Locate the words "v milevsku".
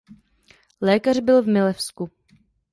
1.43-2.11